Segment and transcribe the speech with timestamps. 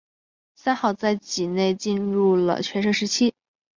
[0.55, 3.35] 三好在畿内进入了全盛期。